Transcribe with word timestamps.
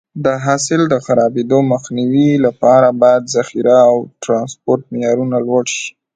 د 0.25 0.27
حاصل 0.45 0.81
د 0.93 0.95
خرابېدو 1.05 1.59
مخنیوي 1.73 2.29
لپاره 2.45 2.87
باید 3.01 3.31
ذخیره 3.35 3.77
او 3.89 3.95
ټرانسپورټ 4.23 4.81
معیارونه 4.93 5.37
لوړ 5.47 5.63
شي. 5.75 5.89